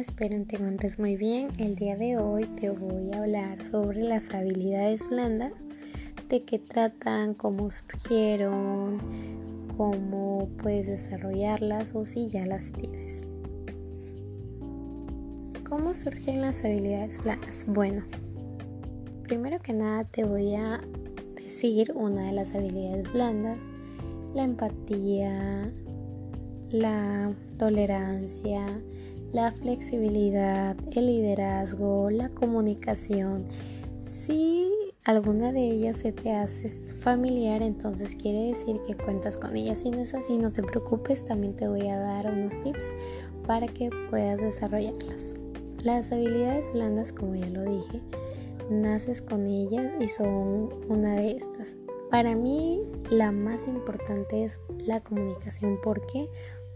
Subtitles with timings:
[0.00, 1.48] espero te encuentres muy bien.
[1.58, 5.62] El día de hoy te voy a hablar sobre las habilidades blandas,
[6.30, 8.98] de qué tratan, cómo surgieron,
[9.76, 13.24] cómo puedes desarrollarlas o si ya las tienes.
[15.68, 17.66] ¿Cómo surgen las habilidades blandas?
[17.68, 18.02] Bueno,
[19.24, 20.80] primero que nada te voy a
[21.34, 23.60] decir una de las habilidades blandas,
[24.32, 25.70] la empatía,
[26.72, 28.64] la tolerancia,
[29.32, 33.44] la flexibilidad, el liderazgo, la comunicación.
[34.02, 34.68] Si
[35.04, 39.80] alguna de ellas se te hace familiar, entonces quiere decir que cuentas con ellas.
[39.80, 42.92] Si no es así, no te preocupes, también te voy a dar unos tips
[43.46, 45.34] para que puedas desarrollarlas.
[45.82, 48.02] Las habilidades blandas, como ya lo dije,
[48.70, 51.76] naces con ellas y son una de estas.
[52.10, 55.78] Para mí la más importante es la comunicación.
[55.80, 56.28] ¿Por qué?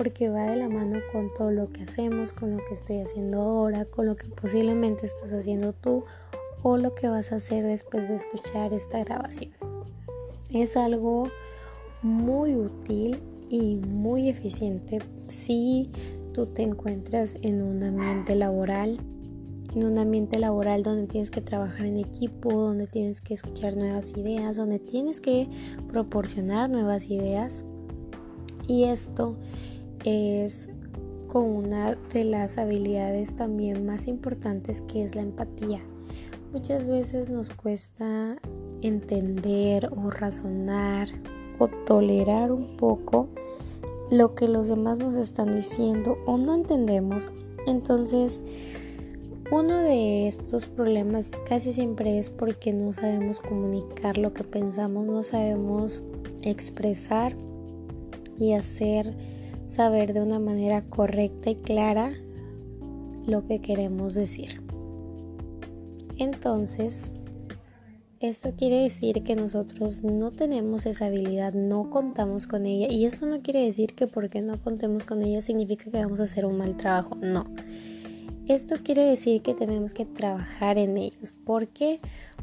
[0.00, 3.38] Porque va de la mano con todo lo que hacemos, con lo que estoy haciendo
[3.42, 6.04] ahora, con lo que posiblemente estás haciendo tú
[6.62, 9.52] o lo que vas a hacer después de escuchar esta grabación.
[10.48, 11.28] Es algo
[12.00, 13.18] muy útil
[13.50, 15.90] y muy eficiente si
[16.32, 19.00] tú te encuentras en un ambiente laboral,
[19.74, 24.14] en un ambiente laboral donde tienes que trabajar en equipo, donde tienes que escuchar nuevas
[24.16, 25.46] ideas, donde tienes que
[25.90, 27.64] proporcionar nuevas ideas.
[28.66, 29.36] Y esto
[30.04, 30.68] es
[31.26, 35.80] con una de las habilidades también más importantes que es la empatía.
[36.52, 38.36] Muchas veces nos cuesta
[38.82, 41.08] entender o razonar
[41.58, 43.28] o tolerar un poco
[44.10, 47.30] lo que los demás nos están diciendo o no entendemos.
[47.66, 48.42] Entonces,
[49.52, 55.22] uno de estos problemas casi siempre es porque no sabemos comunicar lo que pensamos, no
[55.22, 56.02] sabemos
[56.42, 57.36] expresar
[58.36, 59.14] y hacer
[59.70, 62.12] saber de una manera correcta y clara
[63.26, 64.60] lo que queremos decir.
[66.18, 67.12] Entonces,
[68.18, 72.88] esto quiere decir que nosotros no tenemos esa habilidad, no contamos con ella.
[72.90, 76.24] Y esto no quiere decir que porque no contemos con ella significa que vamos a
[76.24, 77.14] hacer un mal trabajo.
[77.14, 77.46] No.
[78.48, 81.32] Esto quiere decir que tenemos que trabajar en ellos.
[81.32, 82.00] ¿Por qué?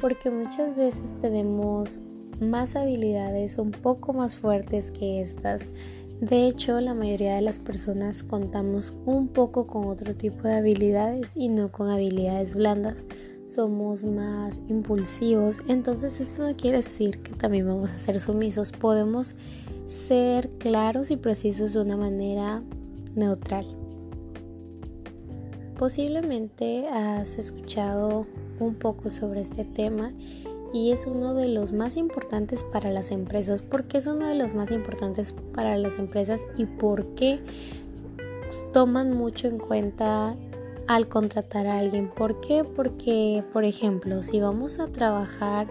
[0.00, 2.00] Porque muchas veces tenemos
[2.40, 5.68] más habilidades un poco más fuertes que estas
[6.20, 11.32] de hecho, la mayoría de las personas contamos un poco con otro tipo de habilidades
[11.36, 13.04] y no con habilidades blandas.
[13.46, 18.72] Somos más impulsivos, entonces esto no quiere decir que también vamos a ser sumisos.
[18.72, 19.36] Podemos
[19.86, 22.64] ser claros y precisos de una manera
[23.14, 23.64] neutral.
[25.78, 28.26] Posiblemente has escuchado
[28.58, 30.12] un poco sobre este tema
[30.72, 33.62] y es uno de los más importantes para las empresas.
[33.62, 37.40] ¿Por qué es uno de los más importantes para las empresas y por qué
[38.72, 40.36] toman mucho en cuenta
[40.88, 42.08] al contratar a alguien?
[42.08, 42.64] ¿Por qué?
[42.64, 45.68] Porque, por ejemplo, si vamos a trabajar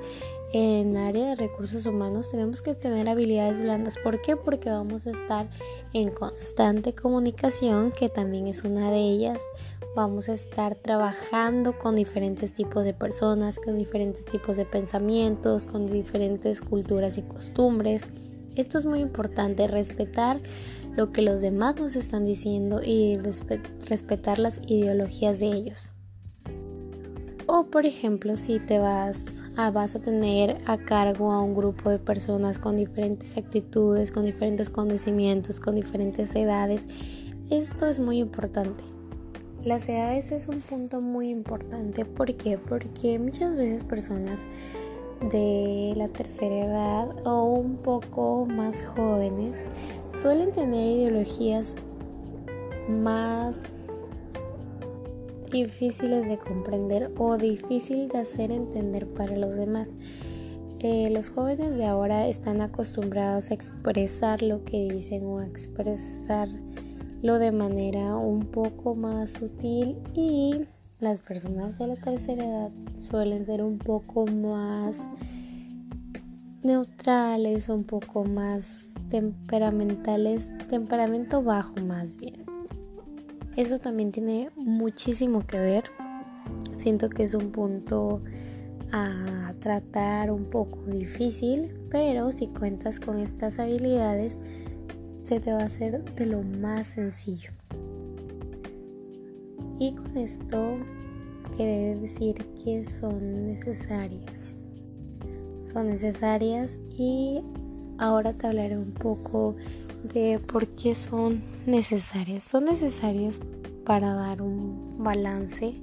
[0.53, 3.97] en área de recursos humanos tenemos que tener habilidades blandas.
[4.01, 4.37] ¿Por qué?
[4.37, 5.49] Porque vamos a estar
[5.91, 9.41] en constante comunicación, que también es una de ellas
[9.97, 15.87] vamos a estar trabajando con diferentes tipos de personas, con diferentes tipos de pensamientos, con
[15.87, 18.05] diferentes culturas y costumbres.
[18.55, 20.39] Esto es muy importante, respetar
[20.97, 23.17] lo que los demás nos están diciendo y
[23.85, 25.93] respetar las ideologías de ellos.
[27.45, 31.91] O por ejemplo, si te vas a, vas a tener a cargo a un grupo
[31.91, 36.87] de personas con diferentes actitudes, con diferentes conocimientos, con diferentes edades,
[37.51, 38.83] esto es muy importante.
[39.63, 42.05] Las edades es un punto muy importante.
[42.05, 42.57] ¿Por qué?
[42.57, 44.41] Porque muchas veces personas
[45.21, 49.59] de la tercera edad o un poco más jóvenes
[50.09, 51.75] suelen tener ideologías
[52.89, 54.01] más
[55.51, 59.93] difíciles de comprender o difícil de hacer entender para los demás.
[60.79, 66.49] Eh, los jóvenes de ahora están acostumbrados a expresar lo que dicen o a expresar
[67.23, 70.65] lo de manera un poco más sutil y
[70.99, 75.07] las personas de la tercera edad suelen ser un poco más
[76.63, 82.45] neutrales, un poco más temperamentales, temperamento bajo más bien.
[83.55, 85.83] Eso también tiene muchísimo que ver.
[86.77, 88.21] Siento que es un punto
[88.91, 94.41] a tratar un poco difícil, pero si cuentas con estas habilidades,
[95.23, 97.51] se te va a hacer de lo más sencillo.
[99.79, 100.77] Y con esto
[101.55, 104.55] quiere decir que son necesarias.
[105.61, 107.41] Son necesarias y
[107.97, 109.55] ahora te hablaré un poco
[110.13, 112.43] de por qué son necesarias.
[112.43, 113.39] Son necesarias
[113.85, 115.75] para dar un balance.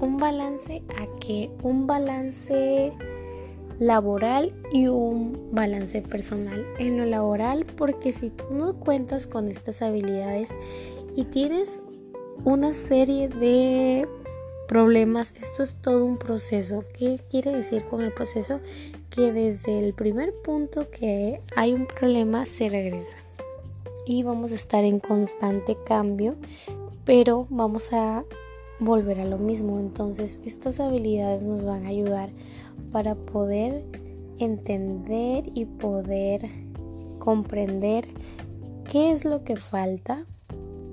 [0.00, 1.50] Un balance a qué?
[1.62, 2.92] Un balance
[3.78, 6.66] laboral y un balance personal.
[6.78, 10.50] En lo laboral, porque si tú no cuentas con estas habilidades
[11.14, 11.80] y tienes
[12.44, 14.08] una serie de
[14.66, 16.84] problemas, esto es todo un proceso.
[16.92, 18.60] ¿Qué quiere decir con el proceso?
[19.10, 23.16] Que desde el primer punto que hay un problema se regresa.
[24.06, 26.36] Y vamos a estar en constante cambio,
[27.04, 28.24] pero vamos a
[28.78, 29.78] volver a lo mismo.
[29.78, 32.30] Entonces, estas habilidades nos van a ayudar
[32.92, 33.84] para poder
[34.38, 36.48] entender y poder
[37.18, 38.06] comprender
[38.90, 40.26] qué es lo que falta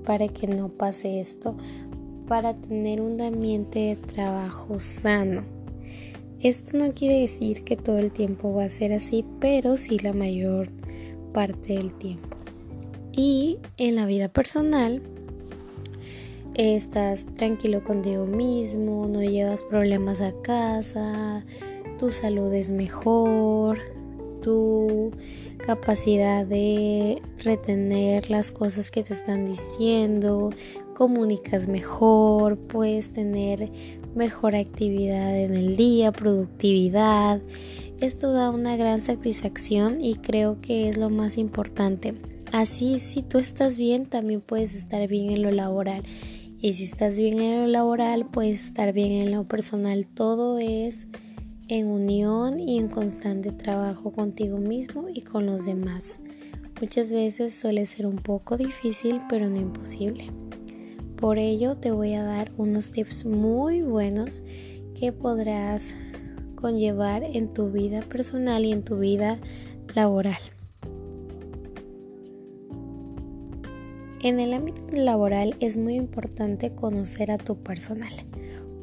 [0.04, 1.56] para que no pase esto,
[2.26, 5.42] para tener un ambiente de trabajo sano.
[6.40, 10.12] Esto no quiere decir que todo el tiempo va a ser así, pero sí la
[10.12, 10.68] mayor
[11.32, 12.36] parte del tiempo.
[13.12, 15.00] Y en la vida personal,
[16.54, 21.44] estás tranquilo contigo mismo, no llevas problemas a casa,
[21.98, 23.78] tu salud es mejor,
[24.44, 25.10] tu
[25.66, 30.50] capacidad de retener las cosas que te están diciendo,
[30.94, 33.70] comunicas mejor, puedes tener
[34.14, 37.40] mejor actividad en el día, productividad.
[38.00, 42.14] Esto da una gran satisfacción y creo que es lo más importante.
[42.52, 46.02] Así, si tú estás bien, también puedes estar bien en lo laboral.
[46.60, 50.06] Y si estás bien en lo laboral, puedes estar bien en lo personal.
[50.06, 51.08] Todo es
[51.68, 56.18] en unión y en constante trabajo contigo mismo y con los demás.
[56.80, 60.30] Muchas veces suele ser un poco difícil, pero no imposible.
[61.16, 64.42] Por ello te voy a dar unos tips muy buenos
[64.98, 65.94] que podrás
[66.54, 69.38] conllevar en tu vida personal y en tu vida
[69.94, 70.38] laboral.
[74.20, 78.24] En el ámbito laboral es muy importante conocer a tu personal.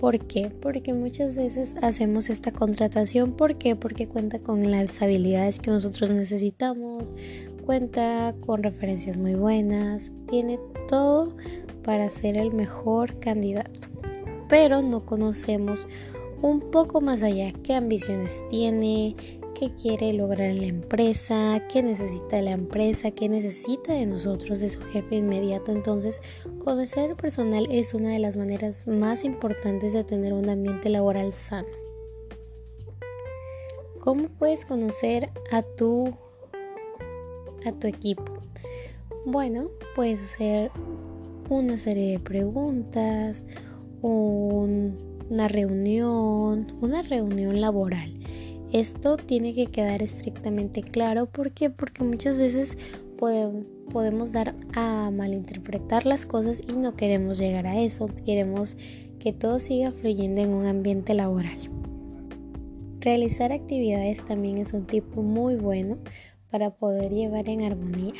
[0.02, 0.50] ¿Por qué?
[0.50, 3.34] Porque muchas veces hacemos esta contratación.
[3.34, 3.76] ¿Por qué?
[3.76, 7.14] Porque cuenta con las habilidades que nosotros necesitamos,
[7.68, 11.38] cuenta con referencias muy buenas, tiene todo
[11.84, 13.90] para ser el mejor candidato.
[14.50, 15.86] Pero no conocemos
[16.42, 19.16] un poco más allá qué ambiciones tiene,
[19.62, 24.82] qué quiere lograr la empresa, qué necesita la empresa, qué necesita de nosotros, de su
[24.82, 25.72] jefe inmediato.
[25.72, 26.20] Entonces,
[26.66, 31.68] conocer personal es una de las maneras más importantes de tener un ambiente laboral sano.
[34.00, 36.12] ¿Cómo puedes conocer a tu
[37.64, 38.34] a tu equipo?
[39.28, 40.72] Bueno, puedes hacer
[41.50, 43.44] una serie de preguntas,
[44.02, 48.21] una reunión, una reunión laboral
[48.72, 51.26] esto tiene que quedar estrictamente claro.
[51.26, 51.70] ¿Por qué?
[51.70, 52.78] Porque muchas veces
[53.18, 58.10] podemos dar a malinterpretar las cosas y no queremos llegar a eso.
[58.26, 58.78] Queremos
[59.20, 61.58] que todo siga fluyendo en un ambiente laboral.
[63.00, 65.98] Realizar actividades también es un tipo muy bueno
[66.50, 68.14] para poder llevar en armonía.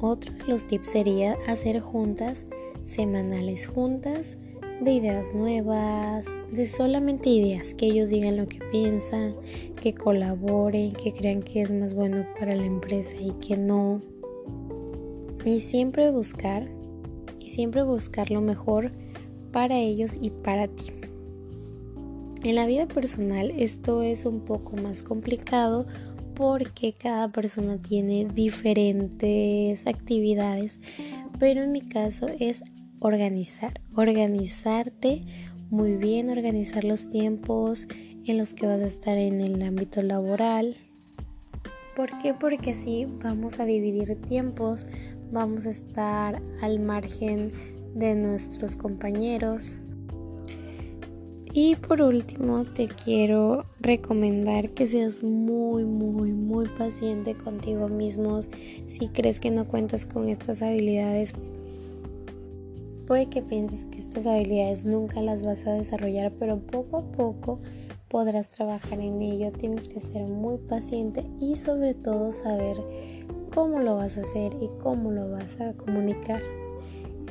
[0.00, 2.46] Otro de los tips sería hacer juntas
[2.84, 4.38] semanales juntas
[4.80, 9.34] de ideas nuevas, de solamente ideas, que ellos digan lo que piensan,
[9.80, 14.00] que colaboren, que crean que es más bueno para la empresa y que no.
[15.44, 16.68] Y siempre buscar,
[17.38, 18.92] y siempre buscar lo mejor
[19.52, 20.92] para ellos y para ti.
[22.42, 25.86] En la vida personal esto es un poco más complicado
[26.34, 30.80] porque cada persona tiene diferentes actividades,
[31.38, 32.62] pero en mi caso es
[33.00, 35.22] organizar, organizarte
[35.70, 37.88] muy bien, organizar los tiempos
[38.26, 40.76] en los que vas a estar en el ámbito laboral.
[41.96, 42.34] ¿Por qué?
[42.34, 44.86] Porque así vamos a dividir tiempos,
[45.32, 47.52] vamos a estar al margen
[47.94, 49.76] de nuestros compañeros.
[51.52, 58.40] Y por último, te quiero recomendar que seas muy, muy, muy paciente contigo mismo.
[58.86, 61.34] Si crees que no cuentas con estas habilidades,
[63.10, 67.58] Puede que pienses que estas habilidades nunca las vas a desarrollar, pero poco a poco
[68.06, 69.50] podrás trabajar en ello.
[69.50, 72.76] Tienes que ser muy paciente y sobre todo saber
[73.52, 76.40] cómo lo vas a hacer y cómo lo vas a comunicar.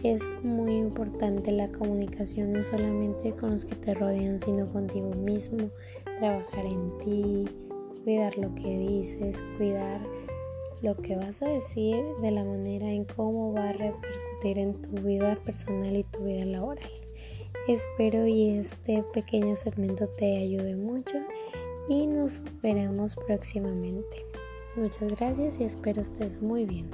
[0.03, 5.69] Es muy importante la comunicación no solamente con los que te rodean, sino contigo mismo.
[6.19, 7.45] Trabajar en ti,
[8.03, 10.01] cuidar lo que dices, cuidar
[10.81, 13.73] lo que vas a decir de la manera en cómo va a
[14.43, 16.89] en tu vida personal y tu vida laboral.
[17.67, 21.17] Espero y este pequeño segmento te ayude mucho
[21.87, 24.25] y nos veremos próximamente.
[24.75, 26.89] Muchas gracias y espero estés muy bien.